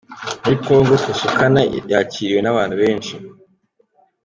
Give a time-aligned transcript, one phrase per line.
[0.41, 1.59] Muri kongo Kusukana
[1.93, 3.13] yakiriwe n’abantu benshi.